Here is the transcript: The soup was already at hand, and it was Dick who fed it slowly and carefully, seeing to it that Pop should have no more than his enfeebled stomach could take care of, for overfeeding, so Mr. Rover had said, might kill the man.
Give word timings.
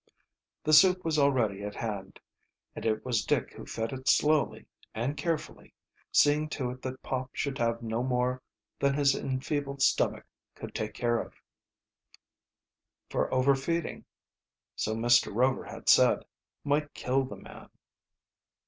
The 0.63 0.73
soup 0.73 1.05
was 1.05 1.19
already 1.19 1.61
at 1.61 1.75
hand, 1.75 2.19
and 2.75 2.87
it 2.87 3.05
was 3.05 3.23
Dick 3.23 3.53
who 3.53 3.67
fed 3.67 3.93
it 3.93 4.09
slowly 4.09 4.65
and 4.95 5.15
carefully, 5.15 5.75
seeing 6.11 6.49
to 6.57 6.71
it 6.71 6.81
that 6.81 7.03
Pop 7.03 7.29
should 7.35 7.59
have 7.59 7.83
no 7.83 8.01
more 8.01 8.41
than 8.79 8.95
his 8.95 9.13
enfeebled 9.13 9.83
stomach 9.83 10.25
could 10.55 10.73
take 10.73 10.95
care 10.95 11.19
of, 11.21 11.35
for 13.11 13.31
overfeeding, 13.31 14.03
so 14.75 14.95
Mr. 14.95 15.31
Rover 15.31 15.65
had 15.65 15.87
said, 15.87 16.25
might 16.63 16.95
kill 16.95 17.23
the 17.25 17.35
man. 17.35 17.69